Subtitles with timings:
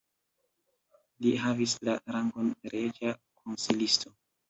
[1.27, 4.21] Li havis la rangon reĝa konsilisto.